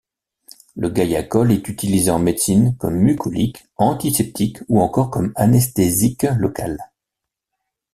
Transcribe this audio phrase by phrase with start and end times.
[0.75, 6.79] Le guaiacol est utilisé en médecine comme mucolytique, antiseptique ou encore comme anesthésique local.